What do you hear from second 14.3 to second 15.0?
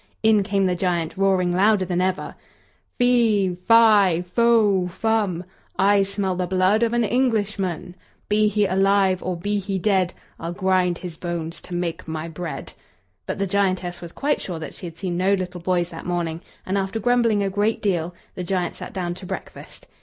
sure that she had